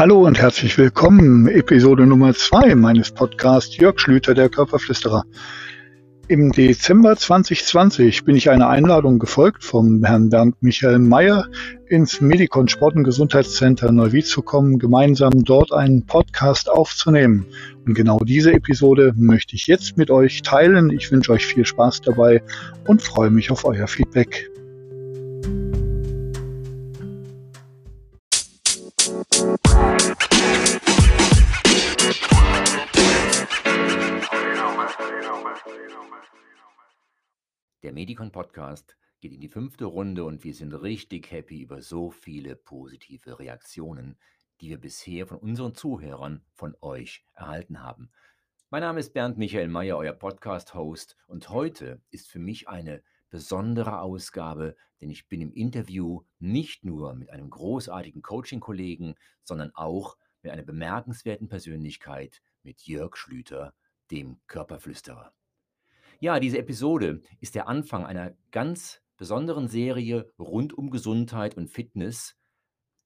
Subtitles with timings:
[0.00, 1.46] Hallo und herzlich willkommen.
[1.46, 5.24] Episode Nummer zwei meines Podcasts Jörg Schlüter, der Körperflüsterer.
[6.26, 11.48] Im Dezember 2020 bin ich einer Einladung gefolgt vom Herrn Bernd Michael Mayer
[11.86, 17.44] ins Medikon Sport- und Gesundheitscenter Neuwied zu kommen, gemeinsam dort einen Podcast aufzunehmen.
[17.84, 20.88] Und genau diese Episode möchte ich jetzt mit euch teilen.
[20.88, 22.42] Ich wünsche euch viel Spaß dabei
[22.86, 24.50] und freue mich auf euer Feedback.
[37.82, 42.10] Der Medikon Podcast geht in die fünfte Runde und wir sind richtig happy über so
[42.10, 44.16] viele positive Reaktionen,
[44.60, 48.10] die wir bisher von unseren Zuhörern, von euch erhalten haben.
[48.68, 54.00] Mein Name ist Bernd Michael Mayer, euer Podcast-Host und heute ist für mich eine besondere
[54.00, 60.52] Ausgabe, denn ich bin im Interview nicht nur mit einem großartigen Coaching-Kollegen, sondern auch mit
[60.52, 63.74] einer bemerkenswerten Persönlichkeit, mit Jörg Schlüter,
[64.10, 65.32] dem Körperflüsterer.
[66.18, 72.36] Ja, diese Episode ist der Anfang einer ganz besonderen Serie rund um Gesundheit und Fitness,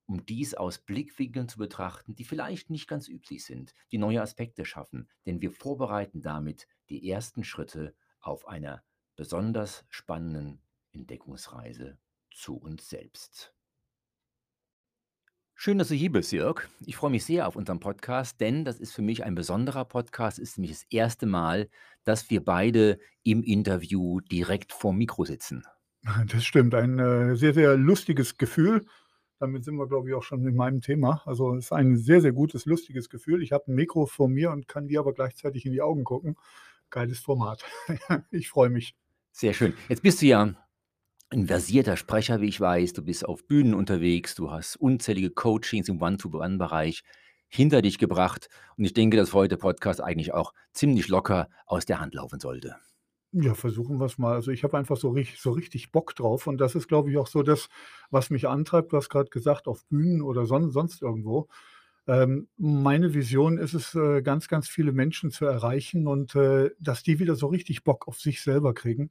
[0.07, 4.65] um dies aus Blickwinkeln zu betrachten, die vielleicht nicht ganz üblich sind, die neue Aspekte
[4.65, 8.83] schaffen, denn wir vorbereiten damit die ersten Schritte auf einer
[9.17, 10.61] besonders spannenden
[10.93, 11.99] Entdeckungsreise
[12.31, 13.55] zu uns selbst.
[15.57, 16.69] Schön, dass du hier bist, Jörg.
[16.85, 20.39] Ich freue mich sehr auf unseren Podcast, denn das ist für mich ein besonderer Podcast.
[20.39, 21.69] Es ist nämlich das erste Mal,
[22.03, 25.65] dass wir beide im Interview direkt vorm Mikro sitzen.
[26.27, 28.85] Das stimmt, ein äh, sehr, sehr lustiges Gefühl.
[29.39, 31.23] Damit sind wir, glaube ich, auch schon in meinem Thema.
[31.25, 33.43] Also es ist ein sehr, sehr gutes, lustiges Gefühl.
[33.43, 36.37] Ich habe ein Mikro vor mir und kann dir aber gleichzeitig in die Augen gucken.
[36.91, 37.65] Geiles Format.
[38.31, 38.95] ich freue mich.
[39.37, 39.75] Sehr schön.
[39.89, 40.55] Jetzt bist du ja
[41.31, 42.93] ein versierter Sprecher, wie ich weiß.
[42.93, 47.03] Du bist auf Bühnen unterwegs, du hast unzählige Coachings im One-to-One-Bereich
[47.49, 48.49] hinter dich gebracht.
[48.77, 52.77] Und ich denke, dass heute Podcast eigentlich auch ziemlich locker aus der Hand laufen sollte.
[53.33, 54.35] Ja, versuchen wir es mal.
[54.35, 56.47] Also ich habe einfach so richtig, so richtig Bock drauf.
[56.47, 57.69] Und das ist, glaube ich, auch so das,
[58.11, 58.93] was mich antreibt.
[58.93, 61.49] Du hast gerade gesagt, auf Bühnen oder son sonst irgendwo.
[62.07, 67.03] Ähm, meine Vision ist es, äh, ganz, ganz viele Menschen zu erreichen und äh, dass
[67.03, 69.11] die wieder so richtig Bock auf sich selber kriegen.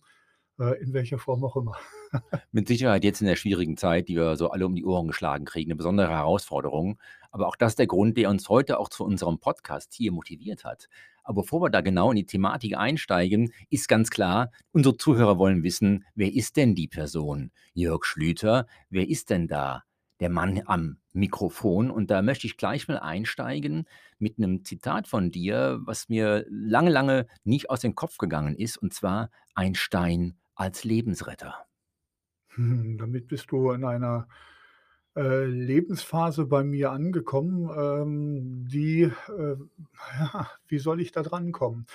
[0.59, 1.75] Äh, in welcher Form auch immer.
[2.51, 5.45] Mit Sicherheit jetzt in der schwierigen Zeit, die wir so alle um die Ohren geschlagen
[5.45, 6.99] kriegen, eine besondere Herausforderung.
[7.31, 10.63] Aber auch das ist der Grund, der uns heute auch zu unserem Podcast hier motiviert
[10.63, 10.89] hat.
[11.23, 15.63] Aber bevor wir da genau in die Thematik einsteigen, ist ganz klar, unsere Zuhörer wollen
[15.63, 17.51] wissen, wer ist denn die Person?
[17.73, 19.83] Jörg Schlüter, wer ist denn da
[20.23, 21.91] der Mann am Mikrofon?
[21.91, 23.85] Und da möchte ich gleich mal einsteigen
[24.19, 28.77] mit einem Zitat von dir, was mir lange, lange nicht aus dem Kopf gegangen ist,
[28.77, 31.65] und zwar ein Stein als Lebensretter.
[32.55, 34.27] Hm, damit bist du in einer,
[35.15, 39.57] äh, Lebensphase bei mir angekommen, ähm, die, äh
[40.19, 41.85] ja, wie soll ich da drankommen?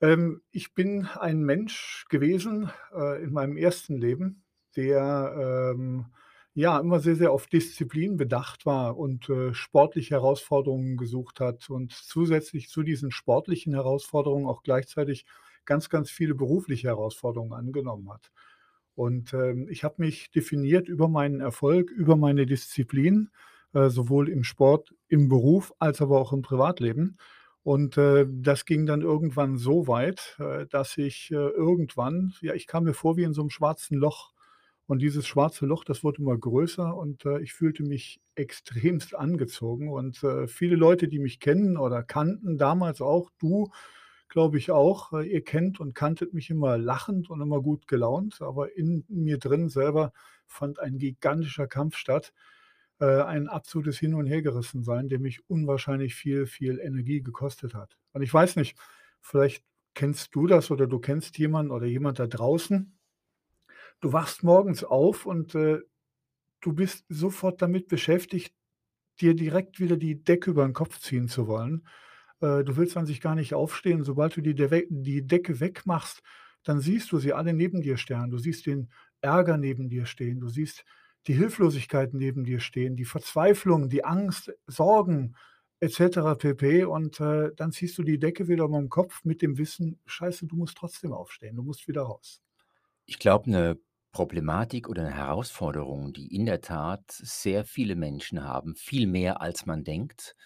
[0.00, 4.42] Ähm, ich bin ein Mensch gewesen, äh, in meinem ersten Leben,
[4.74, 6.06] der, ähm,
[6.54, 11.92] ja, immer sehr, sehr auf Disziplin bedacht war und, äh, sportliche Herausforderungen gesucht hat und
[11.92, 15.24] zusätzlich zu diesen sportlichen Herausforderungen auch gleichzeitig
[15.64, 18.30] ganz, ganz viele berufliche Herausforderungen angenommen hat.
[18.94, 23.30] Und, ähm, ich habe mich definiert über meinen Erfolg, über meine Disziplin,
[23.74, 27.16] äh, sowohl im Sport, im Beruf als aber auch im Privatleben.
[27.62, 32.66] Und, äh, das ging dann irgendwann so weit, äh, dass ich, äh, irgendwann ja, ich
[32.66, 34.31] kam mir vor wie in so einem schwarzen Loch.
[34.86, 39.90] Und dieses schwarze Loch, das wurde immer größer und, äh, ich fühlte mich extremst angezogen.
[39.90, 43.70] Und, äh, viele Leute, die mich kennen oder kannten damals auch, du
[44.32, 45.12] glaube ich auch.
[45.12, 49.38] Äh, ihr kennt und kanntet mich immer lachend und immer gut gelaunt, aber in mir
[49.38, 50.12] drin selber
[50.46, 52.32] fand ein gigantischer Kampf statt,
[53.00, 57.98] äh, ein absolutes Hin und Hergerissensein, der mich unwahrscheinlich viel, viel Energie gekostet hat.
[58.12, 58.76] Und ich weiß nicht,
[59.20, 59.64] vielleicht
[59.94, 62.98] kennst du das oder du kennst jemanden oder jemand da draußen.
[64.02, 65.78] Du wachst morgens auf und, äh,
[66.60, 68.54] du bist sofort damit beschäftigt,
[69.20, 71.86] dir direkt wieder die Decke über den Kopf ziehen zu wollen.
[72.40, 74.04] Äh, du willst an sich gar nicht aufstehen.
[74.04, 76.22] Sobald du die De die Decke wegmachst,
[76.64, 78.30] dann siehst du sie alle neben dir stehen.
[78.30, 78.90] Du siehst den
[79.22, 80.40] Ärger neben dir stehen.
[80.40, 80.84] Du siehst
[81.28, 85.36] die Hilflosigkeit neben dir stehen, die Verzweiflung, die Angst, Sorgen
[85.80, 86.84] et cetera pp.
[86.84, 90.46] Und, äh, dann ziehst du die Decke wieder über den Kopf mit dem Wissen: „Scheiße,
[90.46, 91.56] du musst trotzdem aufstehen.
[91.56, 92.42] Du musst wieder raus.“
[93.06, 93.78] Ich glaube, eine
[94.12, 99.66] Problematik oder eine Herausforderung, die in der Tat sehr viele Menschen haben, viel mehr als
[99.66, 100.36] man denkt.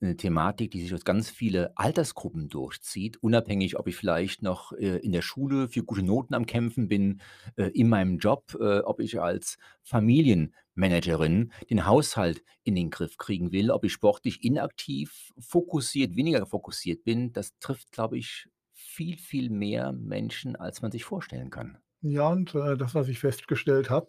[0.00, 4.98] 'Ne Thematik, die sich durch ganz viele Altersgruppen durchzieht, unabhängig, ob ich vielleicht noch, äh,
[4.98, 7.20] in der Schule für gute Noten am Kämpfen bin,
[7.56, 13.16] äh, in meinem Job, äh, ob ich als Familienmensch Managerin den Haushalt in den Griff
[13.16, 19.16] kriegen will, ob ich sportlich inaktiv, fokussiert, weniger fokussiert bin, das trifft, glaube ich, viel,
[19.16, 21.78] viel mehr Menschen, als man sich vorstellen kann.
[22.10, 24.08] Ja, und, äh, das, was ich festgestellt habe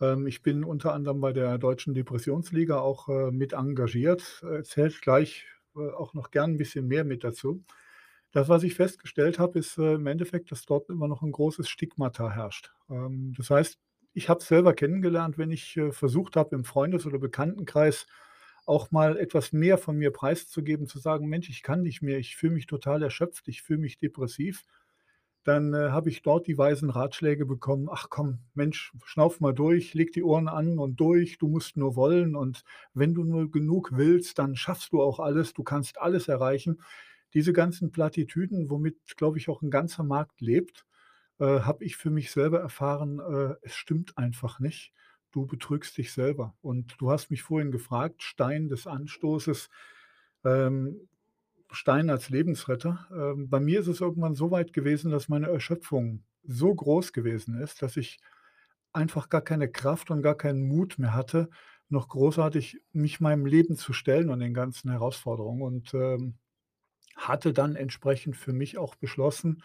[0.00, 5.46] ähm, ich bin unter anderem bei der Deutschen Depressionsliga auch, äh, mit engagiert, ich gleich,
[5.76, 7.64] äh, auch noch gern 'n bisschen mehr mit dazu.
[8.32, 12.30] Das, was ich festgestellt habe, ist, im Endeffekt, dass dort immer noch 'n großes Stigmata
[12.30, 12.72] herrscht.
[12.90, 13.78] Ähm, das heißt,
[14.14, 18.06] ich habe es selber kennengelernt, wenn ich, versucht habe, im Freundes oder Bekanntenkreis
[18.66, 22.36] auch mal etwas mehr von mir preiszugeben, zu sagen: „Mensch, ich kann nicht mehr, ich
[22.36, 24.62] fühle mich total erschöpft, ich fühle mich depressiv.“
[25.46, 29.94] Dann, äh, habe ich dort die weisen Ratschläge bekommen: „Ach komm, Mensch, schnauf mal durch,
[29.94, 32.64] leg die Ohren an und durch, du musst nur wollen und
[32.94, 36.80] wenn du nur genug willst, dann schaffst du auch alles, du kannst alles erreichen.“
[37.34, 40.86] Diese ganzen Plattitüden, womit, glaube ich, auch 'n ganzer Markt lebt,
[41.40, 44.92] äh, habe ich für mich selber erfahren, äh, es stimmt einfach nicht.
[45.32, 46.56] Du betrügst dich selber.
[46.62, 49.68] Und du hast mich vorhin gefragt, Stein des Anstoßes,
[50.44, 51.08] ähm,
[51.72, 53.06] Stein als Lebensretter.
[53.12, 57.60] Ähm, bei mir ist es irgendwann so weit gewesen, dass meine Erschöpfung so groß gewesen
[57.60, 58.18] ist, dass ich
[58.92, 61.50] einfach gar keine Kraft und gar keinen Mut mehr hatte,
[61.88, 66.38] noch großartig mich meinem Leben zu stellen und den ganzen Herausforderungen und, ähm,
[67.16, 69.62] hatte dann entsprechend für mich auch beschlossen,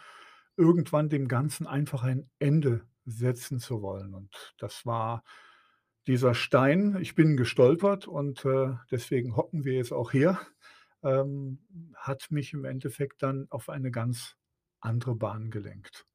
[0.58, 4.14] irgendwann dem Ganzen einfach ein Ende setzen zu wollen.
[4.14, 5.24] Und das war
[6.08, 6.98] dieser Stein.
[7.02, 10.40] Ich bin gestolpert und, äh, deswegen hocken wir jetzt auch hier,
[11.04, 11.60] ähm,
[11.96, 14.36] hat mich im Endeffekt dann auf eine ganz
[14.82, 16.06] andere Bahn gelenkt.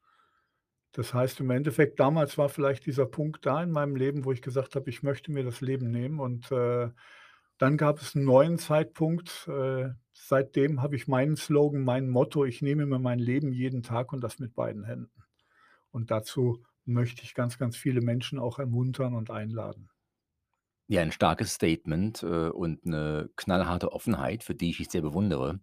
[0.92, 4.42] Das heißt im Endeffekt, damals war vielleicht dieser Punkt da in meinem Leben, wo ich
[4.42, 6.90] gesagt habe: „Ich möchte mir das Leben nehmen.“ Und, äh,
[7.58, 9.48] dann gab es 'n neuen Zeitpunkt.
[9.48, 14.12] Äh, seitdem habe ich meinen Slogan, mein Motto: „Ich nehme mir mein Leben jeden Tag
[14.12, 15.22] und das mit beiden Händen.“
[15.92, 19.90] Und dazu möchte ich ganz, ganz viele Menschen auch ermuntern und einladen.
[20.90, 25.58] Ja, 'n starkes Statement, äh, und 'ne knallharte Offenheit, für die ich dich sehr bewundere.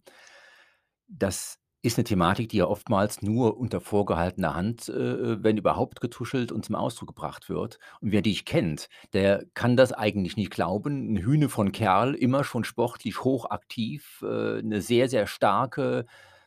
[1.10, 6.52] Das ist 'ne Thematik, die ja oftmals nur unter vorgehaltener Hand, äh, wenn überhaupt getuschelt
[6.52, 7.78] und zum Ausdruck gebracht wird.
[8.00, 11.10] Und wer dich kennt, der kann das eigentlich nicht glauben.
[11.16, 16.06] 'N Hüne von Kerl, immer schon sportlich hochaktiv, äh, 'ne sehr, sehr starke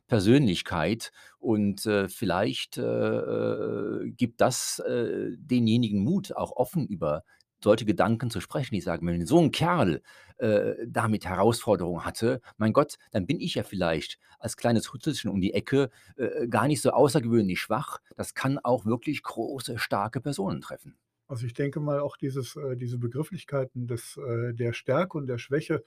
[0.08, 7.24] Persönlichkeit und, äh, vielleicht, äh, äh, gibt das, äh, denjenigen Mut, auch offen über
[7.62, 8.74] solche Gedanken zu sprechen.
[8.74, 10.02] Die sagen: „Wenn so 'n Kerl,
[10.38, 15.40] äh, damit Herausforderungen hatte, mein Gott, dann bin ich ja vielleicht als kleines Hutzelchen um
[15.40, 20.60] die Ecke, äh, gar nicht so außergewöhnlich schwach.“ Das kann auch wirklich große, starke Personen
[20.60, 20.96] treffen.
[21.28, 25.38] Also, ich denke mal auch dieses äh, diese Begrifflichkeiten des äh, der Stärke und der
[25.38, 25.82] Schwäche,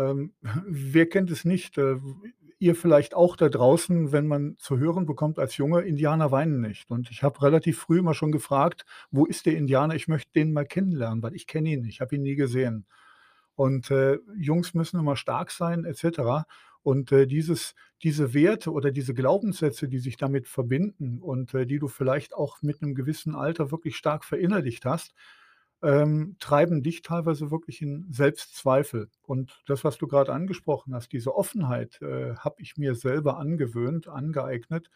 [0.00, 0.32] ähm,
[0.66, 1.78] wer kennt es nicht?
[1.78, 1.96] Äh,
[2.58, 6.90] ihr vielleicht auch da draußen, wenn man zu hören bekommt als Junge: „Indianer weinen nicht.“
[6.90, 9.94] Und ich habe relativ früh immer schon gefragt: „Wo ist der Indianer?
[9.94, 12.86] Ich möchte den mal kennenlernen, weil ich kenne ihn nicht, ich habe ihn nie gesehen.“
[13.56, 16.46] Und, äh, Jungs müssen immer stark sein et cetera.
[16.82, 21.78] Und, äh, dieses diese Werte oder diese Glaubenssätze, die sich damit verbinden und, äh, die
[21.78, 25.14] du vielleicht auch mit 'nem gewissen Alter wirklich stark verinnerlicht hast,
[25.82, 29.08] ähm, treiben dich teilweise wirklich in Selbstzweifel.
[29.22, 34.08] Und das, was du grad angesprochen hast, diese Offenheit, äh, habe ich mir selber angewöhnt,
[34.08, 34.90] angeeignet.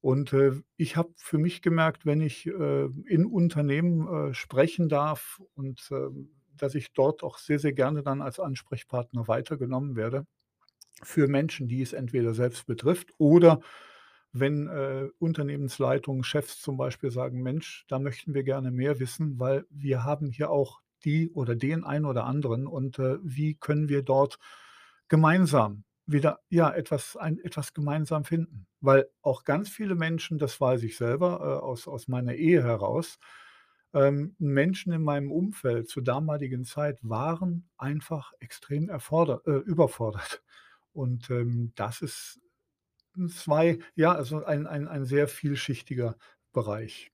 [0.00, 5.40] Und, äh, ich habe für mich gemerkt, wenn ich, äh, in Unternehmen, äh, sprechen darf
[5.54, 10.26] und, ähm, dass ich dort auch sehr, sehr gerne dann als Ansprechpartner weitergenommen werde
[11.02, 13.60] für Menschen, die es entweder selbst betrifft oder
[14.32, 19.66] wenn, äh, Unternehmensleitungen, Chefs zum Beispiel sagen: „Mensch, da möchten wir gerne mehr wissen, weil
[19.70, 24.02] wir haben hier auch die oder den einen oder anderen und, äh, wie können wir
[24.02, 24.38] dort
[25.08, 30.82] gemeinsam wieder, ja, etwas ein etwas gemeinsam finden?“ Weil auch ganz viele Menschen, das weiß
[30.84, 33.18] ich selber, äh, aus aus meiner Ehe heraus,
[33.94, 40.42] ähm, Menschen in meinem Umfeld zur damaligen Zeit waren einfach extrem äh, überfordert.
[40.92, 42.40] Und, ähm, das ist
[43.28, 46.16] 2 ja, also, ein ein ein sehr vielschichtiger
[46.52, 47.10] Bereich.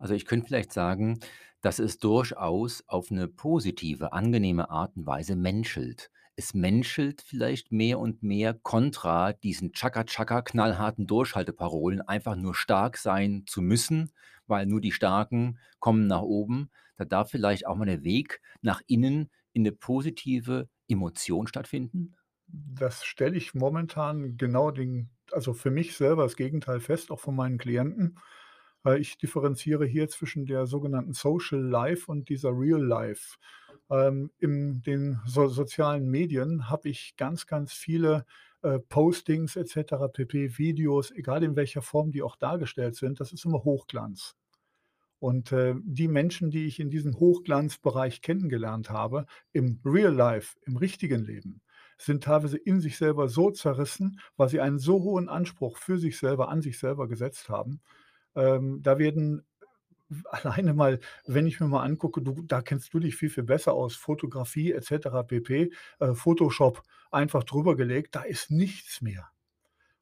[0.00, 1.20] Also, ich könnte vielleicht sagen,
[1.60, 6.10] dass es durchaus auf 'ne positive, angenehme Art und Weise menschelt.
[6.36, 13.44] Es menschelt vielleicht mehr und mehr kontra diesen Tschaka knallharten Durchhalteparolen, einfach nur stark sein
[13.46, 14.10] zu müssen,
[14.46, 16.70] weil nur die Starken kommen nach oben.
[16.96, 22.16] Da darf vielleicht auch mal der Weg nach innen in 'ne positive Emotion stattfinden?
[22.48, 27.36] Das stelle ich momentan genau den also, für mich selber das Gegenteil fest, auch von
[27.36, 28.18] meinen Klienten.
[28.82, 33.36] Weil ich differenziere hier zwischen der sogenannten Social Life und dieser Real Life.
[33.90, 38.26] Ähm, in den so sozialen Medien habe ich ganz, ganz viele,
[38.62, 43.32] äh, Postings et cetera pp, Videos, egal in welcher Form die auch dargestellt sind, das
[43.32, 44.36] ist immer Hochglanz.
[45.18, 50.76] Und, äh, die Menschen, die ich in diesem Hochglanzbereich kennengelernt habe, im Real Life, im
[50.76, 51.62] richtigen Leben,
[51.98, 56.18] sind teilweise in sich selber so zerrissen, weil sie einen so hohen Anspruch für sich
[56.18, 57.80] selber an sich selber gesetzt haben.
[58.36, 59.44] Ähm, da werden
[60.30, 63.74] alleine mal, wenn ich mir mal angucke, du da kennst du dich viel, viel besser
[63.74, 65.72] aus, Fotografie et cetera pp.
[66.00, 69.28] Äh, Photoshop einfach drüber gelegt, da ist nichts mehr.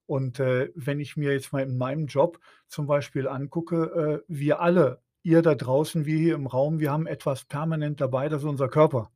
[0.07, 4.61] Und, äh, wenn ich mir jetzt mal in meinem Job zum Beispiel angucke, äh, wir
[4.61, 8.49] alle, ihr da draußen, wir hier im Raum, wir haben etwas permanent dabei, das ist
[8.49, 9.11] unser Körper.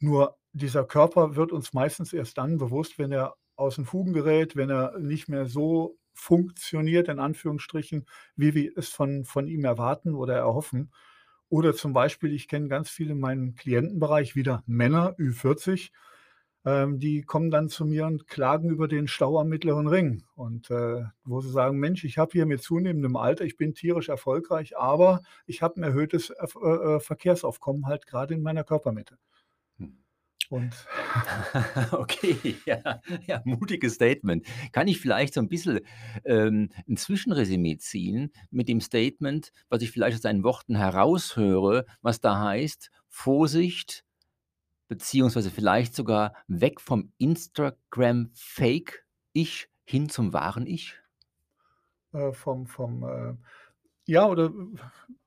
[0.00, 4.56] Nur dieser Körper wird uns meistens erst dann bewusst, wenn er aus den Fugen gerät,
[4.56, 10.14] wenn er nicht mehr so funktioniert, in Anführungsstrichen, wie wir es von von ihm erwarten
[10.14, 10.92] oder erhoffen.
[11.50, 15.92] Oder zum Beispiel, ich kenne ganz viele in meinem Klientenbereich, wieder Männer, Ü40,
[16.64, 20.70] ähm, die kommen dann zu mir und klagen über den Stau am Mittleren Ring und,
[20.70, 24.76] äh, wo sie sagen: „Mensch, ich habe hier mit zunehmendem Alter ich bin tierisch erfolgreich,
[24.78, 29.37] aber ich habe 'n erhöhtes äh, äh, Verkehrsaufkommen halt grade in meiner Körpermitte.“ Hm.
[30.50, 30.88] Und
[31.92, 34.44] Okay, ja, ja, mutiges Statement.
[34.72, 35.80] Kann ich vielleicht so 'n bisschen,
[36.24, 42.20] ähm, 'n Zwischenresümee ziehen mit dem Statement, was ich vielleicht aus deinen Worten heraushöre, was
[42.20, 44.04] da heißt: „Vorsicht,
[44.88, 50.96] beziehungsweise vielleicht sogar weg vom Instagram-Fake-Ich hin zum wahren Ich?“
[52.14, 53.34] Äh, vom vom, äh
[54.06, 54.52] ja, oder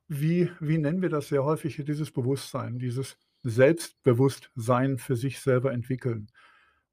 [0.08, 6.28] wie wie nennen wir das sehr häufig, dieses Bewusstsein, dieses Selbstbewusstsein für sich selber entwickeln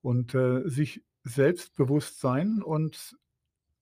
[0.02, 3.18] und, äh, sich selbstbewusst sein und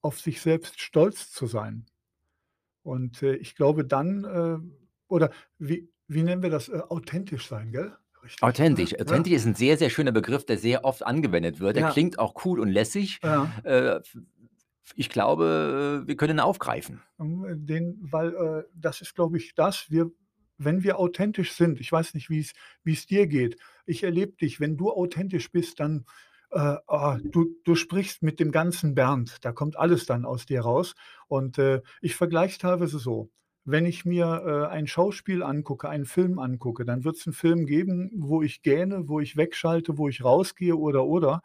[0.01, 1.87] auf sich selbst stolz zu sein.
[2.83, 4.59] Und, äh, ich glaube dann, äh
[5.09, 6.69] oder wie wie nennen wir das?
[6.69, 7.97] Äh, authentisch sein, gell?
[8.23, 8.43] Richtig?
[8.43, 8.93] Authentisch.
[9.05, 9.23] Ja.
[9.23, 11.75] Authentisch ist 'n sehr, sehr schöner Begriff, der sehr oft angewendet wird.
[11.75, 11.85] Der Ja.
[11.85, 13.19] klingt auch cool und lässig.
[13.23, 13.57] Ja.
[13.63, 13.99] Äh,
[14.95, 17.01] ich glaube, äh, wir können ihn aufgreifen.
[17.19, 20.11] Hm, den weil, das ist, glaube ich, das wir
[20.57, 23.57] wenn wir authentisch sind ich weiß nicht, wie's wie's dir geht.
[23.85, 26.05] Ich erlebe dich, wenn du authentisch bist, dann,
[26.51, 29.37] äh, ah, du du sprichst mit dem ganzen Bernd.
[29.45, 30.95] Da kommt alles dann aus dir raus.
[31.27, 33.29] Und, äh, ich vergleiche es teilweise so:
[33.65, 38.11] Wenn ich mir, äh, ein Schauspiel angucke, einen Film angucke, dann wird's 'n Film geben,
[38.17, 41.41] wo ich gähne, wo ich wegschalte, wo ich rausgehe oder, oder.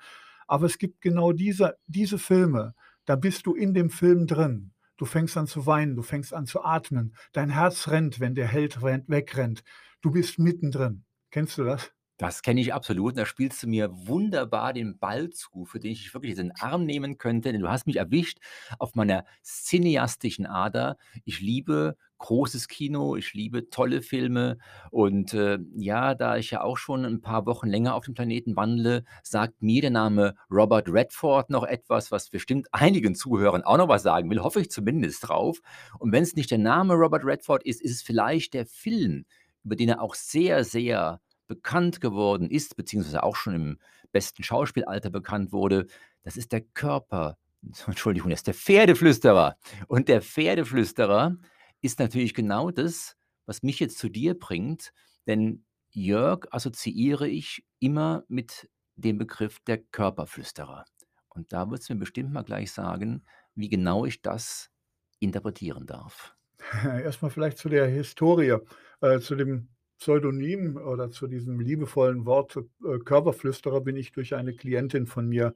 [0.49, 2.75] Aber es gibt genau diese diese Filme,
[3.07, 4.72] da bist du in dem Film drin.
[5.02, 7.16] Du fängst an zu weinen, du fängst an zu atmen.
[7.32, 9.64] Dein Herz rennt, wenn der Held rennt wegrennt.
[10.00, 11.04] Du bist mittendrin.
[11.32, 11.90] Kennst du das?
[12.21, 13.16] Das kenne ich absolut.
[13.16, 17.19] Da spielst du mir wunderbar den Ball zu, für den ich wirklich den Arm nehmen
[17.19, 18.38] könnte, denn du hast mich erwischt
[18.78, 20.97] auf meiner cineastischen Ader.
[21.25, 24.59] Ich liebe großes Kino, ich liebe tolle Filme
[24.92, 28.54] und, äh, ja, da ich ja auch schon 'n paar Wochen länger auf dem Planeten
[28.54, 33.88] wandle, sagt mir der Name Robert Redford noch etwas, was bestimmt einigen Zuhörern auch noch
[33.88, 35.59] was sagen will, hoffe ich zumindest drauf.
[35.99, 39.25] Und wenn's nicht der Name Robert Redford ist, ist es vielleicht der Film,
[39.64, 41.21] über den er auch sehr, sehr
[41.54, 43.78] bekannt geworden ist, beziehungsweise auch schon im
[44.12, 45.87] besten Schauspielalter bekannt wurde.
[46.23, 47.37] Das ist der Körper
[47.87, 49.56] Entschuldigung, das ist der Pferdeflüsterer.
[49.87, 51.37] Und der Pferdeflüsterer
[51.80, 53.16] ist natürlich genau das,
[53.47, 54.92] was mich jetzt zu dir bringt,
[55.26, 60.85] denn Jörg assoziiere ich immer mit dem Begriff der Körperflüsterer.
[61.28, 64.71] Und da wirst du mir bestimmt mal gleich sagen, wie genau ich das
[65.18, 66.35] interpretieren darf.
[66.85, 68.59] Erst mal vielleicht zu der Historie,
[69.00, 69.68] äh, zu dem
[70.02, 75.54] Pseudonym oder zu diesem liebevollen Wort, äh, Körperflüsterer bin ich durch eine Klientin von mir,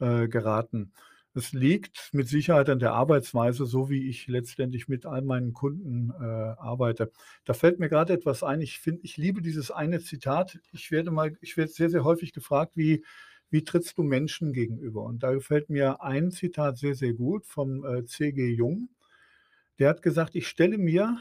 [0.00, 0.92] äh, geraten.
[1.34, 6.10] Es liegt mit Sicherheit an der Arbeitsweise, so wie ich letztendlich mit all meinen Kunden,
[6.10, 7.10] äh, arbeite.
[7.44, 8.60] Da fällt mir grade etwas ein.
[8.60, 10.58] Ich finde ich liebe dieses eine Zitat.
[10.72, 13.04] Ich werde mal ich werde sehr, sehr häufig gefragt: „Wie
[13.50, 17.84] wie trittst du Menschen gegenüber?“ Und da gefällt mir ein Zitat sehr, sehr gut vom,
[17.84, 18.48] äh, C.G.
[18.54, 18.88] Jung.
[19.78, 21.18] Der hat gesagt: „Ich stelle mir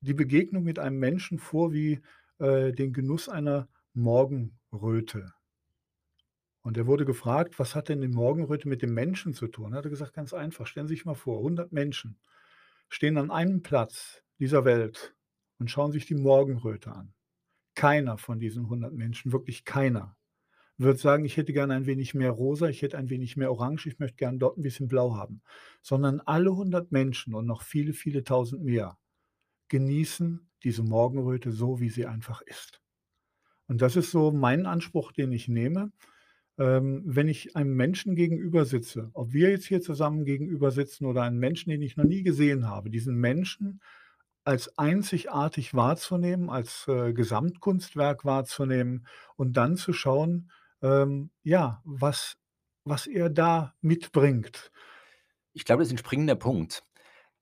[0.00, 2.00] die Begegnung mit einem Menschen vor wie,
[2.38, 5.32] äh, den Genuss einer Morgenröte.“
[6.64, 9.84] Und er wurde gefragt: „Was hat denn die Morgenröte mit dem Menschen zu tun?“ Hat
[9.84, 10.66] er gesagt: „Ganz einfach.
[10.66, 12.18] Stellen Sie sich mal vor, 100 Menschen
[12.90, 15.14] stehen an einem Platz dieser Welt
[15.58, 17.14] und schauen sich die Morgenröte an.
[17.76, 20.16] Keiner von diesen 100 Menschen, wirklich keiner,
[20.78, 23.86] wird sagen: „Ich hätte gerne ein wenig mehr rosa, ich hätte ein wenig mehr orange,
[23.88, 25.42] ich möchte gern dort 'n bisschen blau haben.“
[25.82, 28.98] Sondern alle 100 Menschen und noch viele, viele Tausend mehr
[29.68, 32.80] genießen diese Morgenröte so, wie sie einfach ist.
[33.68, 35.92] Und das ist so mein Anspruch, den ich nehme.
[36.58, 41.22] Ähm, wenn ich einem Menschen gegenüber sitze, ob wir jetzt hier zusammen gegenüber sitzen oder
[41.22, 43.80] einen Menschen, den ich noch nie gesehen habe, diesen Menschen
[44.44, 49.06] als einzigartig wahrzunehmen, als, äh, Gesamtkunstwerk wahrzunehmen
[49.36, 50.50] und dann zu schauen,
[50.82, 52.36] ähm, ja, was
[52.84, 54.72] was er da mitbringt.
[55.54, 56.84] Ich glaube, das ist 'n springender Punkt.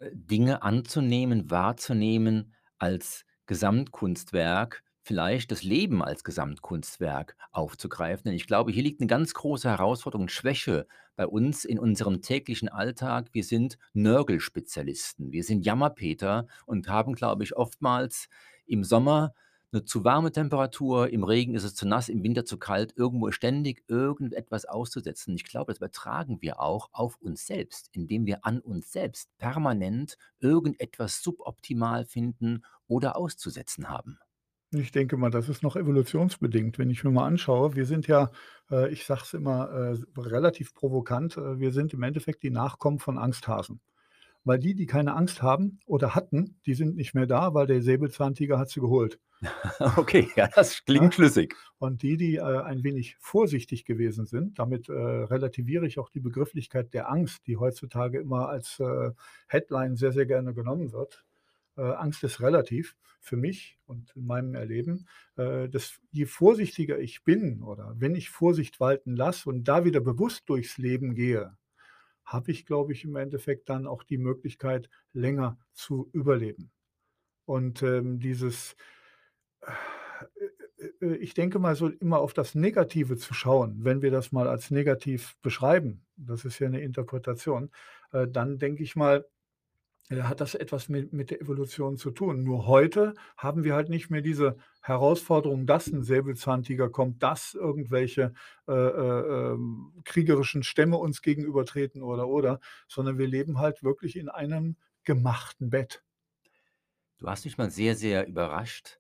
[0.00, 8.24] Äh, Dinge anzunehmen, wahrzunehmen als Gesamtkunstwerk, vielleicht das Leben als Gesamtkunstwerk aufzugreifen.
[8.24, 10.86] Denn ich glaube, hier liegt 'ne ganz große Herausforderung und Schwäche
[11.16, 13.28] bei uns in unserem täglichen Alltag.
[13.32, 15.32] Wir sind Nörgelspezialisten.
[15.32, 18.28] Wir sind Jammerpeter und haben, glaube ich, oftmals
[18.66, 19.32] im Sommer
[19.72, 23.30] 'ne zu warme Temperatur, im Regen ist es zu nass, im Winter zu kalt, irgendwo
[23.32, 25.34] ständig irgendetwas auszusetzen.
[25.36, 30.16] Ich glaube, das übertragen wir auch auf uns selbst, indem wir an uns selbst permanent
[30.40, 34.18] irgendetwas suboptimal finden oder auszusetzen haben.
[34.72, 36.78] Ich denke mal, das ist noch evolutionsbedingt.
[36.78, 38.30] Wenn ich mir mal anschaue, wir sind ja,
[38.70, 42.98] äh, ich sage es immer, äh, relativ provokant, äh, wir sind im Endeffekt die Nachkommen
[42.98, 43.80] von Angsthasen.
[44.46, 47.82] Weil die, die keine Angst haben oder hatten, die sind nicht mehr da, weil der
[47.82, 49.18] Säbelzahntiger hat sie geholt.
[49.96, 51.54] Okay, ja, das klingt schlüssig.
[51.78, 56.20] Und die, die, äh, ein wenig vorsichtig gewesen sind, damit, äh, relativiere ich auch die
[56.20, 59.10] Begrifflichkeit der Angst, die heutzutage immer als, äh,
[59.48, 61.24] Headline sehr, sehr gerne genommen wird.
[61.76, 65.08] Äh, Angst ist relativ für mich und in meinem Erleben.
[65.36, 70.00] Äh, das je vorsichtiger ich bin oder wenn ich Vorsicht walten lasse und da wieder
[70.00, 71.56] bewusst durchs Leben gehe,
[72.26, 76.72] habe ich, glaube ich, im Endeffekt dann auch die Möglichkeit, länger zu überleben.
[77.46, 78.76] Und, ähm, dieses
[80.80, 84.10] äh, äh, äh, ich denke mal so immer auf das Negative zu schauen, wenn wir
[84.10, 87.70] das mal als negativ beschreiben, das ist ja 'ne Interpretation,
[88.12, 89.26] äh, dann denke ich mal,
[90.10, 92.42] äh, hat das etwas mit mit der Evolution zu tun.
[92.44, 98.32] Nur heute haben wir halt nicht mehr diese Herausforderung, dass 'n Säbelzahntiger kommt, dass irgendwelche,
[98.68, 104.28] äh, äh, ähm, kriegerischen Stämme uns gegenübertreten oder, oder, sondern wir leben halt wirklich in
[104.28, 106.02] einem gemachten Bett.
[107.18, 108.98] Du hast mich mal sehr, sehr überrascht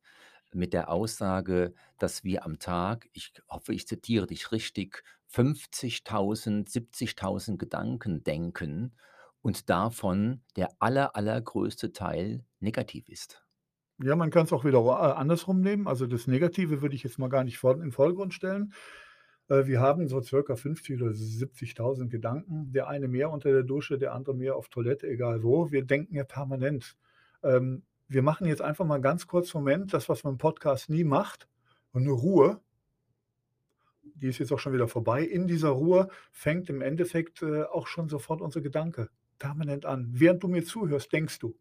[0.52, 7.58] mit der Aussage, dass wir am Tag, ich hoffe, ich zitiere dich richtig, 50.000, 70.000
[7.58, 8.96] Gedanken denken
[9.46, 13.44] und davon der aller, allergrößte Teil negativ ist.
[14.02, 15.86] Ja, man kann's auch wieder äh, andersrum nehmen.
[15.86, 18.72] Also, das Negative würde ich jetzt mal gar nicht in den Vordergrund stellen.
[19.48, 22.72] Äh, wir haben so circa 50 oder 70.000 Gedanken.
[22.72, 25.70] Der eine mehr unter der Dusche, der andere mehr auf Toilette, egal wo.
[25.70, 26.96] Wir denken ja permanent.
[27.44, 31.04] Ähm, wir machen jetzt einfach mal ganz kurz Moment, das, was man im Podcast nie
[31.04, 31.46] macht
[31.92, 32.60] und 'ne Ruhe.
[34.02, 35.22] Die ist jetzt auch schon wieder vorbei.
[35.22, 40.08] In dieser Ruhe fängt im Endeffekt, äh, auch schon sofort unser Gedanke permanent an.
[40.12, 41.56] Während du mir zuhörst, denkst du.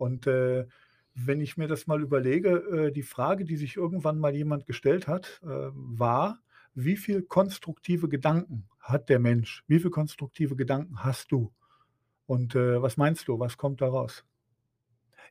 [0.00, 0.66] Und, äh,
[1.14, 2.50] wenn ich mir das mal überlege,
[2.88, 6.40] äh, die Frage, die sich irgendwann mal jemand gestellt hat, äh, war:
[6.74, 9.64] „Wie viel konstruktive Gedanken hat der Mensch?
[9.66, 11.52] Wie viel konstruktive Gedanken hast du?“
[12.26, 14.24] Und, äh, was meinst du, was kommt da raus?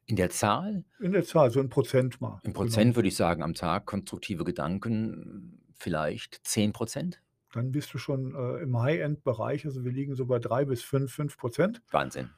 [0.09, 0.85] In der Zahl?
[0.99, 2.53] In der Zahl, so in Prozent mal In genommen.
[2.53, 7.21] Prozent würde ich sagen, am Tag konstruktive Gedanken vielleicht 10 %.
[7.57, 9.65] Dann bist du schon, äh, im High-End-Bereich.
[9.65, 11.81] Also, wir liegen so bei 3 bis 5, 5 %.
[11.91, 12.29] Wahnsinn.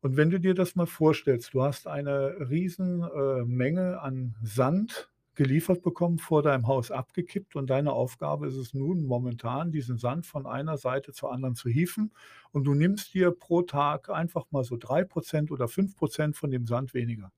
[0.00, 5.10] Und wenn du dir das mal vorstellst, du hast eine riesen, äh, Menge an Sand
[5.34, 10.26] geliefert bekommen, vor deinem Haus abgekippt und deine Aufgabe ist es nun momentan, diesen Sand
[10.26, 12.12] von einer Seite zur anderen zu hieven
[12.50, 16.50] und du nimmst dir pro Tag einfach mal so 3 % oder 5 % von
[16.50, 17.30] dem Sand weniger.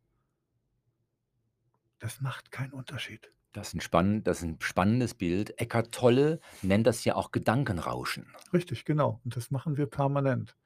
[2.01, 3.31] Das macht keinen Unterschied.
[3.55, 5.61] Das 'n spann das 'n spannendes Bild.
[5.61, 8.27] Eckhart Tolle nennt das ja auch Gedankenrauschen.
[8.53, 9.21] Richtig, genau.
[9.25, 10.57] Und das machen wir permanent.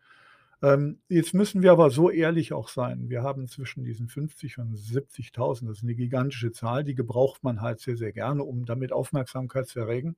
[0.63, 3.11] Ähm, jetzt müssen wir aber so ehrlich auch sein.
[3.11, 7.61] Wir haben zwischen diesen 50 und 70.000 das ist 'ne gigantische Zahl, die gebraucht man
[7.63, 10.17] halt sehr, sehr gerne, um damit Aufmerksamkeit zu erregen.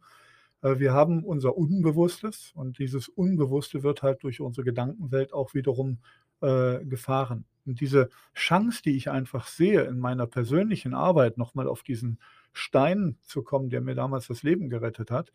[0.62, 5.98] Äh, wir haben unser Unbewusstes und dieses Unbewusste wird halt durch unsere Gedankenwelt auch wiederum,
[6.42, 7.46] äh, gefahren.
[7.66, 12.18] Und diese Chance, die ich einfach sehe in meiner persönlichen Arbeit, noch mal auf diesen
[12.52, 15.32] Stein zu kommen, der mir damals das Leben gerettet hat,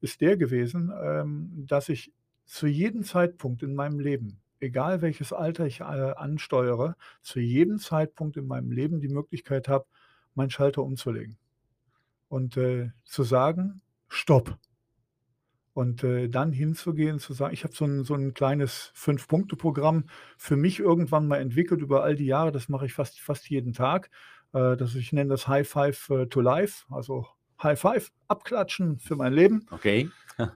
[0.00, 2.12] ist der gewesen, ähm, dass ich
[2.46, 8.36] zu jedem Zeitpunkt in meinem Leben, egal welches Alter ich, äh, ansteuere, zu jedem Zeitpunkt
[8.36, 9.86] in meinem Leben die Möglichkeit habe,
[10.34, 11.38] meinen Schalter umzulegen.
[12.28, 14.58] Und, äh, zu sagen: „Stopp!“
[15.76, 20.04] Und, äh, dann hinzugehen, zu sagen ich habe so 'n so 'n kleines Fünf-Punkte-Programm
[20.36, 22.52] für mich irgendwann mal entwickelt über all die Jahre.
[22.52, 24.10] Das mache ich fast fast jeden Tag.
[24.52, 27.26] Äh, das ich nenne das „High Five, äh, to Life“, also
[27.62, 29.66] High Five, abklatschen für mein Leben.
[29.70, 30.10] Okay.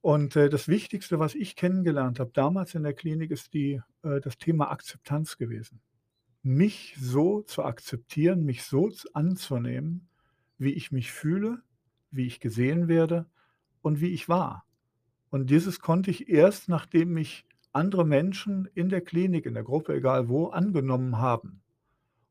[0.00, 4.20] Und, äh, das Wichtigste, was ich kennengelernt habe damals in der Klinik, ist die äh,
[4.20, 5.80] das Thema Akzeptanz gewesen.
[6.42, 10.08] Mich so zu akzeptieren, mich so anzunehmen,
[10.56, 11.62] wie ich mich fühle,
[12.10, 13.26] wie ich gesehen werde
[13.82, 14.64] und wie ich war.
[15.30, 19.94] Und dieses konnte ich erst, nachdem mich andere Menschen in der Klinik, in der Gruppe,
[19.94, 21.60] egal wo, angenommen haben.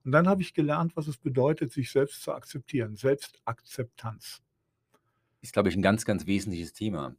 [0.07, 4.41] Und dann habe ich gelernt, was es bedeutet, sich selbst zu akzeptieren, Selbstakzeptanz.
[5.41, 7.15] Ist, glaube ich, 'n ganz, ganz wesentliches Thema.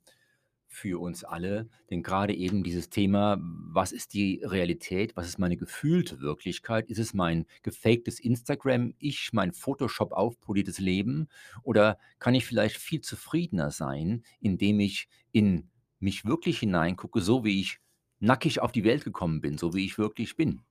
[0.71, 5.17] für uns alle, denn gerade eben dieses Thema: „Was ist die Realität?
[5.17, 6.89] Was ist meine gefühlte Wirklichkeit?
[6.91, 11.29] Ist es mein gefaktes Instagram-Ich, mein Photoshop aufpoliertes Leben
[11.65, 15.71] oder kann ich vielleicht viel zufriedener sein, indem ich in
[16.01, 17.81] mich wirklich hineingucke, so wie ich
[18.21, 20.63] nackig auf die Welt gekommen bin, so wie ich wirklich bin?“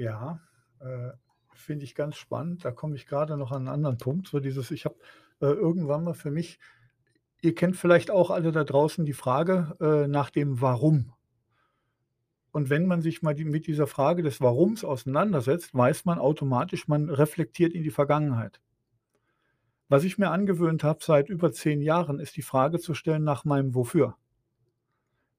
[0.00, 0.40] Ja,
[0.80, 1.10] äh,
[1.52, 2.64] finde ich ganz spannend.
[2.64, 4.96] Da komme ich grade noch an 'n anderen Punkt, so dieses ich habe,
[5.42, 6.58] äh, irgendwann mal für mich
[7.42, 11.12] ihr kennt vielleicht auch alle da draußen die Frage, äh, nach dem Warum.
[12.52, 16.86] Und wenn man sich mal die mit dieser Frage des Warums auseinandersetzt, weiß man automatisch,
[16.86, 18.60] man reflektiert in die Vergangenheit.
[19.90, 23.44] Was ich mir angewöhnt habe seit über 10 Jahren, ist die Frage zu stellen nach
[23.44, 24.16] meinem Wofür.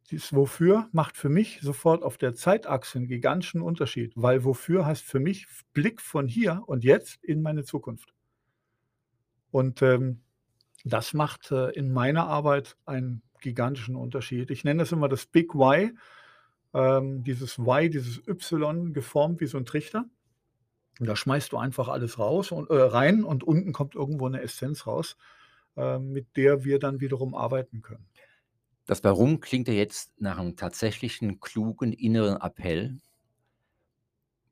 [0.10, 5.04] Dieses Wofür macht für mich sofort auf der Zeitachse 'n gigantischen Unterschied, weil Wofür heißt
[5.04, 8.12] für mich Blick von hier und jetzt in meine Zukunft.
[9.54, 10.22] Und, ähm,
[10.86, 14.52] das macht, äh, in meiner Arbeit einen gigantischen Unterschied.
[14.52, 15.94] Ich nenne das immer das Big Why,
[16.74, 20.06] ähm, dieses Why, dieses Y geformt wie so 'n Trichter.
[21.00, 24.42] Und da schmeißt du einfach alles raus und äh, rein und unten kommt irgendwo 'ne
[24.42, 25.18] Essenz raus,
[25.78, 28.08] ähm, mit der wir dann wiederum arbeiten können.
[28.92, 32.98] Das Warum klingt ja jetzt nach 'nem tatsächlichen klugen inneren Appell.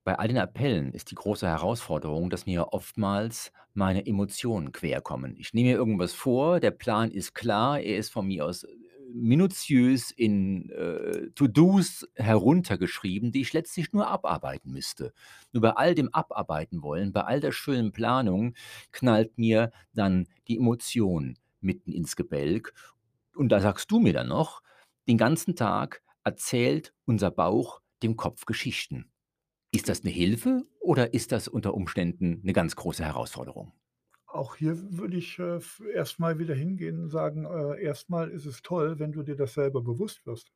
[0.06, 5.36] Bei all den Appellen ist die große Herausforderung, dass mir oftmals meine Emotionen querkommen.
[5.38, 8.70] Ich nehme mir irgendwas vor, der Plan ist klar, er ist von mir aus, äh,
[9.14, 15.12] minutiös in, äh, To-dos heruntergeschrieben, die ich letztlich nur abarbeiten müsste.
[15.52, 18.54] Nur bei all dem Abarbeiten wollen, bei all der schönen Planung
[18.94, 22.74] knallt mir dann die Emotion mitten ins Gebälk.
[23.36, 24.62] Und da sagst du mir dann noch:
[25.08, 29.12] „Den ganzen Tag erzählt unser Bauch dem Kopf Geschichten.“
[29.72, 33.74] Ist das 'ne Hilfe oder ist das unter Umständen 'ne ganz große Herausforderung?
[34.28, 38.30] Auch hier würde ich, äh, f erst mal wieder hingehen und sagen, äh, erst mal
[38.30, 40.50] ist es toll, wenn du dir das selber bewusst wirst.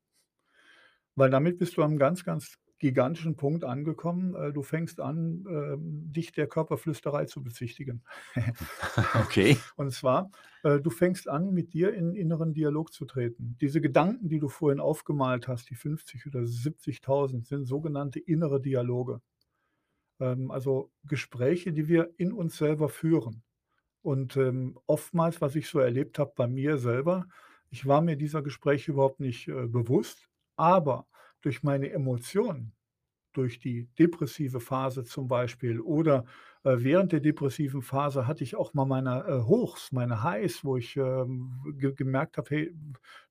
[1.17, 4.35] Weil damit bist du am ganz, ganz gigantischen Punkt angekommen.
[4.35, 8.03] Äh, du fängst an, ähm, dich der Körperflüsterei zu bezichtigen.
[9.25, 9.57] Okay.
[9.75, 10.31] Und zwar,
[10.63, 13.57] äh, du fängst an, mit dir in inneren Dialog zu treten.
[13.61, 19.21] Diese Gedanken, die du vorhin aufgemalt hast, die 50 oder 70.000 sind sogenannte innere Dialoge.
[20.19, 23.43] Ähm, also Gespräche, die wir in uns selber führen.
[24.01, 27.27] Und, ähm, oftmals, was ich so erlebt habe bei mir selber,
[27.69, 31.07] ich war mir dieser Gespräche überhaupt nicht, äh, bewusst, aber
[31.43, 32.73] durch meine Emotionen,
[33.33, 36.25] durch die depressive Phase zum Beispiel oder,
[36.63, 40.77] äh, während der depressiven Phase hatte ich auch mal meine, äh, Hochs, meine Highs, wo
[40.77, 42.75] ich, ähm, ge gemerkt habe: „Hey,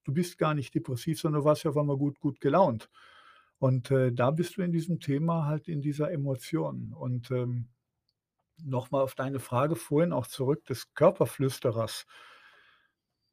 [0.04, 2.90] du bist gar nicht depressiv, sondern du warst ja auf einmal gut gut gelaunt.“
[3.58, 6.92] Und, äh, da bist du in diesem Thema halt in dieser Emotion.
[6.94, 7.68] Und, ähm,
[8.64, 12.04] noch mal auf deine Frage vorhin auch zurück des Körperflüsterers.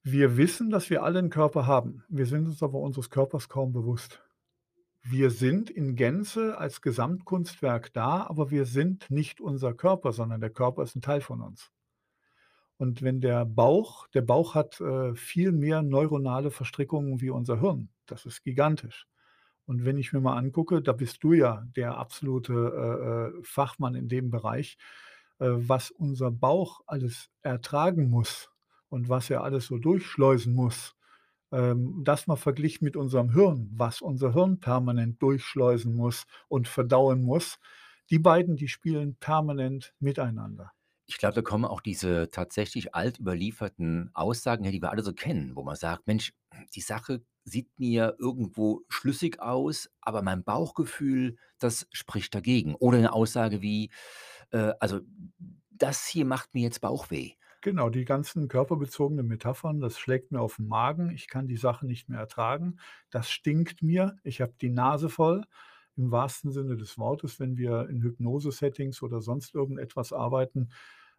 [0.06, 2.06] Wir wissen, dass wir alle 'n Körper haben.
[2.08, 4.24] Wir sind uns aber unseres Körpers kaum bewusst.
[5.04, 10.50] Wir sind in Gänze als Gesamtkunstwerk da, aber wir sind nicht unser Körper, sondern der
[10.50, 11.72] Körper ist 'n Teil von uns.
[12.78, 17.90] Und wenn der Bauch der Bauch hat, äh, viel mehr neuronale Verstrickungen wie unser Hirn.
[18.06, 19.06] Das ist gigantisch.
[19.66, 23.96] Und wenn ich mir mal angucke, da bist du ja der absolute, äh, äh, Fachmann
[23.96, 24.78] in dem Bereich,
[25.40, 28.50] äh, was unser Bauch alles ertragen muss
[28.90, 30.96] und was er alles so durchschleusen muss.
[31.52, 37.22] Ähm, das mal verglichen mit unserem Hirn, was unser Hirn permanent durchschleusen muss und verdauen
[37.24, 37.60] muss.
[38.12, 40.72] Die beiden, die spielen permanent miteinander.
[41.10, 45.12] Ich glaube, da kommen auch diese tatsächlich alt überlieferten Aussagen her, die wir alle so
[45.14, 46.34] kennen, wo man sagt: „Mensch,
[46.76, 53.12] die Sache sieht mir irgendwo schlüssig aus, aber mein Bauchgefühl, das spricht dagegen.“ Oder 'ne
[53.12, 53.90] Aussage wie,
[54.52, 55.00] äh: „Also,
[55.72, 57.34] das hier macht mir jetzt Bauchweh.“
[57.64, 61.10] Genau, die ganzen körperbezogenen Metaphern, das schlägt mir auf 'n Magen.
[61.10, 62.78] Ich kann die Sache nicht mehr ertragen.
[63.10, 64.16] Das stinkt mir.
[64.24, 65.44] Ich habe die Nase voll
[65.98, 67.38] im wahrsten Sinne des Wortes.
[67.40, 70.70] Wenn wir in Hypnose-Settings oder sonst irgendetwas arbeiten,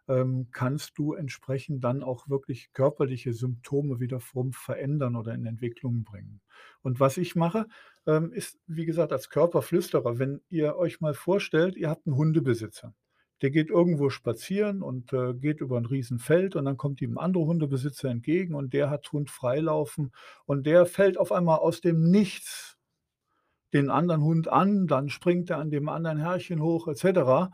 [0.08, 6.40] ähm, kannst du entsprechend dann auch wirklich körperliche Symptome wiederum verändern oder in Entwicklung bringen.
[6.82, 7.66] Und was ich mache,
[8.06, 12.94] ähm, ist, wie gesagt, als Körperflüsterer, wenn ihr euch mal vorstellt, ihr habt 'n Hundebesitzer.
[13.42, 17.18] Der geht irgendwo spazieren und, äh, geht über 'n Riesenfeld und dann kommt ihm 'n
[17.18, 20.12] anderer Hundebesitzer entgegen und der hat Hund freilaufen
[20.46, 22.78] und der fällt auf einmal aus dem Nichts
[23.74, 27.50] den anderen Hund an, dann springt er an dem anderen Herrchen hoch et cetera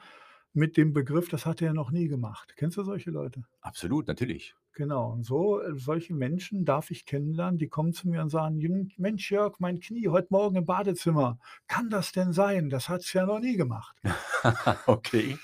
[0.54, 2.54] mit dem Begriff, das hat er noch nie gemacht.
[2.56, 3.44] Kennst du solche Leute?
[3.60, 4.54] Absolut, natürlich.
[4.74, 8.58] Genau, und so äh, solche Menschen darf ich kennenlernen, die kommen zu mir und sagen:
[8.60, 11.38] „J Mensch Jörg, mein Knie heute Morgen im Badezimmer.
[11.66, 12.68] Kann das denn sein?
[12.68, 13.96] Das hat's ja noch nie gemacht.“
[14.88, 15.38] Okay.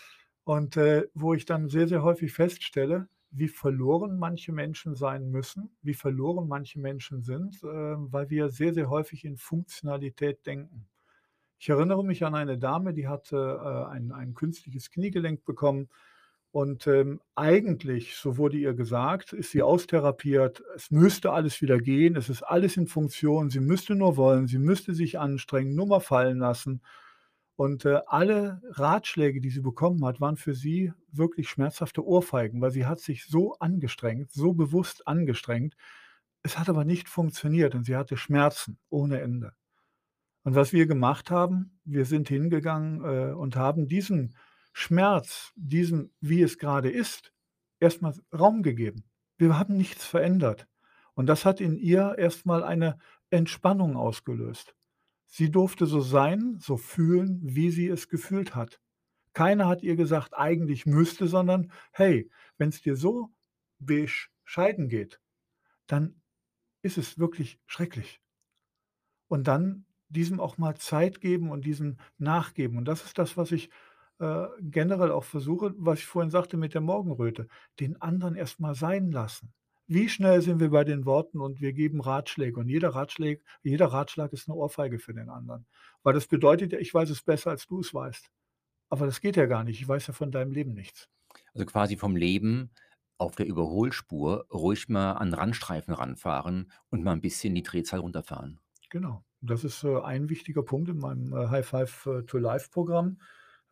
[0.44, 5.70] Und, äh, wo ich dann sehr, sehr häufig feststelle, wie verloren manche Menschen sein müssen,
[5.82, 10.86] wie verloren manche Menschen sind, äh, weil wir sehr, sehr häufig in Funktionalität denken.
[11.58, 15.88] Ich erinnere mich an eine Dame, die hatte, äh, ein ein künstliches Kniegelenk bekommen
[16.52, 20.62] und, ähm, eigentlich, so wurde ihr gesagt, ist sie austherapiert.
[20.76, 22.16] Es müsste alles wieder gehen.
[22.16, 23.48] Es ist alles in Funktion.
[23.50, 24.46] Sie müsste nur wollen.
[24.48, 26.82] Sie müsste sich anstrengen, nur mal fallen lassen.
[27.56, 32.70] Und, äh, alle Ratschläge, die sie bekommen hat, waren für sie wirklich schmerzhafte Ohrfeigen, weil
[32.70, 35.76] sie hat sich so angestrengt, so bewusst angestrengt.
[36.42, 39.52] Es hat aber nicht funktioniert und sie hatte Schmerzen ohne Ende.
[40.44, 44.34] Und was wir gemacht haben, wir sind hingegangen, äh, und haben diesen
[44.72, 47.32] Schmerz, diesem, wie es grade ist,
[47.78, 49.04] erst mal Raum gegeben.
[49.38, 50.66] Wir haben nichts verändert.
[51.14, 52.98] Und das hat in ihr erst mal eine
[53.30, 54.74] Entspannung ausgelöst.
[55.32, 58.80] Sie durfte so sein, so fühlen, wie sie es gefühlt hat.
[59.34, 63.30] Keiner hat ihr gesagt: „Eigentlich müsste“, sondern: „Hey, wenn's dir so
[63.80, 65.20] bescheiden geht,
[65.88, 66.22] dann
[66.82, 68.20] ist es wirklich schrecklich.“
[69.30, 72.76] Und dann diesem auch mal Zeit geben und diesem nachgeben.
[72.78, 73.70] Und das ist das, was ich,
[74.20, 77.48] äh, generell auch versuche, was ich vorhin sagte mit der Morgenröte,
[77.80, 79.54] den anderen erst mal sein lassen.
[79.92, 83.86] Wie schnell sind wir bei den Worten und wir geben Ratschläge und jeder Ratschläg jeder
[83.88, 85.66] Ratschlag ist 'ne Ohrfeige für den anderen.
[86.02, 88.30] Weil das bedeutet ja, ich weiß es besser, als du es weißt.
[88.90, 89.80] Aber das geht ja gar nicht.
[89.80, 91.06] Ich weiß ja von deinem Leben nichts.
[91.54, 92.70] Also, quasi vom Leben
[93.18, 98.58] auf der Überholspur ruhig mal an Randstreifen ranfahren und mal 'n bisschen die Drehzahl runterfahren.
[98.92, 99.24] Genau.
[99.40, 103.18] Das ist, äh, ein wichtiger Punkt in meinem, äh, High Five, äh, to Life Programm,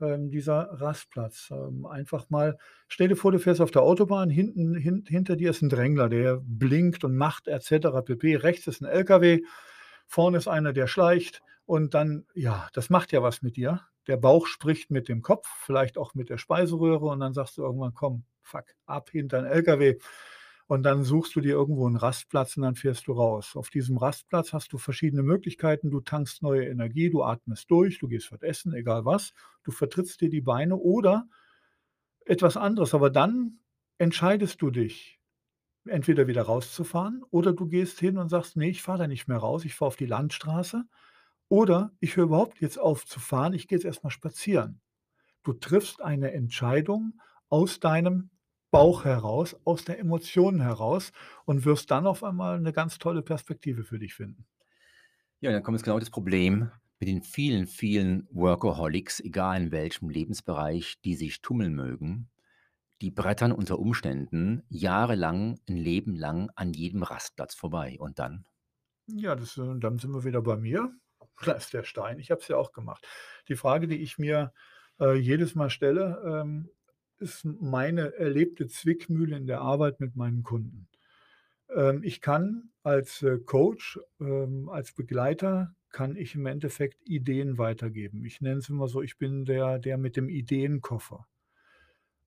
[0.01, 1.51] ähm, dieser Rastplatz.
[1.53, 2.59] Ähm, einfach mal
[2.89, 6.09] stell dir vor, du fährst auf der Autobahn, hinten hin hinter dir ist 'n Drängler,
[6.09, 8.37] der blinkt und macht et cetera pp.
[8.37, 9.43] Rechts ist 'n LKW,
[10.07, 13.81] vorne ist einer, der schleicht und dann ja, das macht ja was mit dir.
[14.09, 17.63] Der Bauch spricht mit dem Kopf, vielleicht auch mit der Speiseröhre und dann sagst du
[17.63, 19.99] irgendwann: „Komm, fuck, ab hinter 'n LKW.“
[20.71, 23.57] Und dann suchst du dir irgendwo 'n Rastplatz und dann fährst du raus.
[23.57, 25.91] Auf diesem Rastplatz hast du verschiedene Möglichkeiten.
[25.91, 29.33] Du tankst neue Energie, du atmest durch, du gehst was essen, egal was.
[29.65, 31.27] Du vertrittst dir die Beine oder
[32.27, 32.95] etwas anderes.
[32.95, 33.61] Aber dann
[33.99, 35.21] entscheidest du dich,
[35.87, 39.39] entweder wieder rauszufahren oder du gehst hin und sagst: „Ne, ich fahre da nicht mehr
[39.39, 40.85] raus, ich fahre auf die Landstraße.“
[41.49, 44.81] Oder ich höre überhaupt jetzt auf zu fahren, ich gehe jetzt erst mal spazieren.
[45.45, 48.31] Du triffst eine Entscheidung aus deinem
[48.71, 51.13] Bauch heraus, aus der Emotion heraus
[51.45, 54.47] und wirst dann auf einmal 'ne ganz tolle Perspektive für dich finden.
[55.41, 60.11] Ja, dann kommt jetzt genau das Problem mit den vielen, vielen Workaholics, egal in welchem
[60.11, 62.29] Lebensbereich die sich tummeln mögen.
[63.03, 68.47] Die brettern unter Umständen jahrelang 'n Leben lang an jedem Rastplatz vorbei und dann?
[69.09, 70.93] Ja, das äh, dann sind wir wieder bei mir.
[71.45, 72.19] Da ist der Stein.
[72.19, 73.07] Ich habe es ja auch gemacht.
[73.49, 74.53] Die Frage, die ich mir,
[75.01, 76.69] äh, jedes Mal stelle, ähm,
[77.21, 80.89] ist meine erlebte Zwickmühle in der Arbeit mit meinen Kunden.
[81.75, 88.25] Ähm, ich kann als, äh, Coach, ähm, als Begleiter kann ich im Endeffekt Ideen weitergeben.
[88.25, 91.27] Ich nenne es immer so, ich bin der der mit dem Ideenkoffer.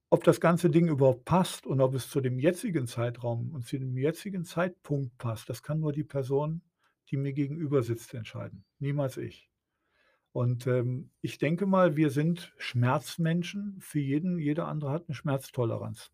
[0.10, 3.80] Ob das ganze Ding überhaupt passt und ob es zu dem jetzigen Zeitraum und zu
[3.80, 6.62] dem jetzigen Zeitpunkt passt, das kann nur die Person,
[7.10, 9.50] die mir gegenüber sitzt, entscheiden, niemals ich.
[10.34, 13.78] Und, ähm, ich denke mal, wir sind Schmerzmenschen.
[13.80, 16.12] Für jeden jeder andere hat 'ne Schmerztoleranz.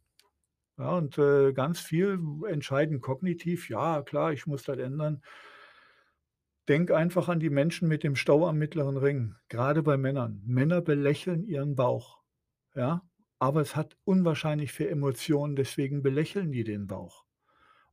[0.80, 5.22] Ja, und, äh, ganz viel entscheiden kognitiv: „Ja, klar, ich muss das ändern.“
[6.70, 10.42] Denk einfach an die Menschen mit dem Stau am Mittleren Ring, grade bei Männern.
[10.46, 12.22] Männer belächeln ihren Bauch,
[12.76, 13.02] ja?
[13.40, 17.26] Aber es hat unwahrscheinlich viel Emotionen, deswegen belächeln die den Bauch.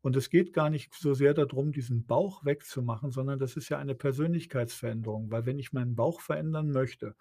[0.07, 3.71] Und es geht gar nicht so sehr da drum, diesen Bauch wegzumachen, sondern das ist
[3.71, 7.17] ja eine Persönlichkeitsveränderung, weil wenn ich meinen Bauch verändern möchte,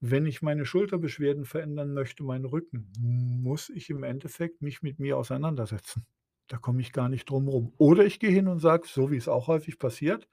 [0.00, 5.16] wenn ich meine Schulterbeschwerden verändern möchte, meinen Rücken, muss ich im Endeffekt mich mit mir
[5.18, 6.06] auseinandersetzen.
[6.48, 7.72] Da komme ich gar nicht drum rum.
[7.78, 10.28] Oder ich gehe hin und sage, so wie es auch häufig passiert: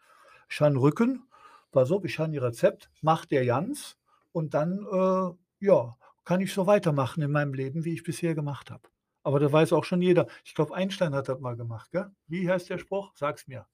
[0.49, 1.23] „Ich habe Rücken.
[1.71, 3.97] Pass auf, ich habe 'n Rezept, macht der Janz
[4.31, 8.71] und dann, äh, ja, kann ich so weitermachen in meinem Leben, wie ich bisher gemacht
[8.71, 8.89] habe.“
[9.23, 10.27] Aber da weiß auch schon jeder.
[10.45, 12.11] Ich glaube, Einstein hat das mal gemacht, gell?
[12.27, 13.11] Wie heißt der Spruch?
[13.15, 13.65] Sag's mir.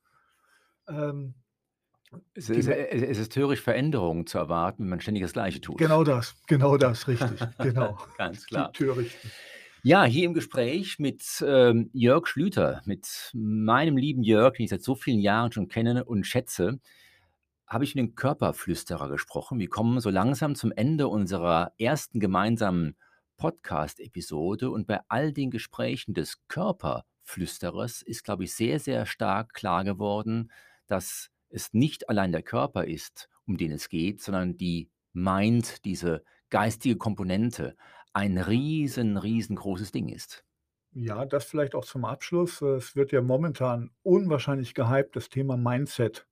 [0.87, 1.35] Ähm,
[2.33, 5.77] Es ist es ist töricht, Veränderungen zu erwarten, wenn man ständig das Gleiche tut.
[5.77, 7.97] Genau das, genau das, richtig, genau.
[8.17, 8.71] Ganz Die klar.
[8.73, 9.31] Törichten.
[9.83, 14.81] Ja, hier im Gespräch mit, ähm, Jörg Schlüter, mit meinem lieben Jörg, den ich seit
[14.81, 16.79] so vielen Jahren schon kenne und schätze,
[17.67, 19.59] habe ich mit dem Körperflüsterer gesprochen.
[19.59, 22.95] Wir kommen so langsam zum Ende unserer ersten gemeinsamen
[23.37, 29.83] Podcast-Episode und bei all den Gesprächen des Körperflüsterers ist, glaube ich, sehr, sehr stark klar
[29.83, 30.51] geworden,
[30.87, 36.23] dass es nicht allein der Körper ist, um den es geht, sondern die Mind, diese
[36.49, 37.75] geistige Komponente
[38.13, 40.43] ein riesen, riesengroßes Ding ist.
[40.91, 42.61] Ja, das vielleicht auch zum Abschluss.
[42.61, 46.25] Es wird ja momentan unwahrscheinlich gehypt, das Thema Mindset.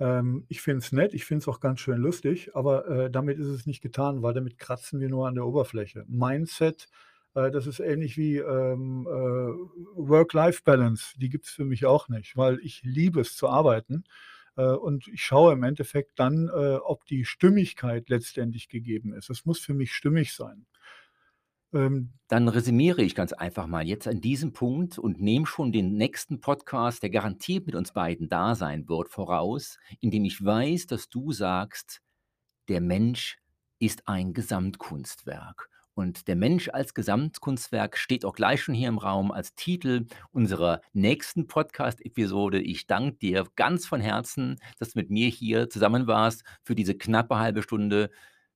[0.00, 3.38] Ähm, ich finde es nett, ich finde es auch ganz schön lustig, aber, äh, damit
[3.38, 6.04] ist es nicht getan, weil damit kratzen wir nur an der Oberfläche.
[6.08, 6.88] Mindset,
[7.34, 9.10] äh, das ist ähnlich wie, ähm, äh,
[9.96, 11.18] Work-Life-Balance.
[11.18, 14.04] Die gibt's für mich auch nicht, weil ich liebe es zu arbeiten,
[14.56, 19.30] äh, und ich schaue im Endeffekt dann, äh, ob die Stimmigkeit letztendlich gegeben ist.
[19.30, 20.66] Es muss für mich stimmig sein.
[21.72, 25.96] Ähm Dann resümiere ich ganz einfach mal jetzt an diesem Punkt und nehme schon den
[25.96, 31.08] nächsten Podcast, der garantiert mit uns beiden da sein wird, voraus, indem ich weiß, dass
[31.08, 32.00] du sagst:
[32.68, 33.38] „Der Mensch
[33.78, 39.32] ist ein Gesamtkunstwerk.“ Und der Mensch als Gesamtkunstwerk steht auch gleich schon hier im Raum
[39.32, 42.60] als Titel unserer nächsten Podcast-Episode.
[42.60, 46.94] Ich danke dir ganz von Herzen, dass du mit mir hier zusammen warst für diese
[46.96, 48.10] knappe halbe Stunde.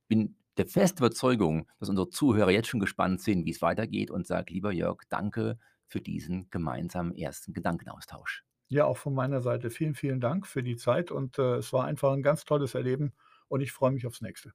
[0.08, 4.52] Bin der festen Überzeugung, dass unsere Zuhörer jetzt schon gespannt sind, wie's weitergeht und sage:
[4.52, 10.20] „Lieber Jörg, danke für diesen gemeinsamen ersten Gedankenaustausch.“ Ja, auch von meiner Seite vielen, vielen
[10.20, 13.12] Dank für die Zeit und, äh, es war einfach 'n ganz tolles Erleben
[13.48, 14.52] und ich freue mich aufs Nächste.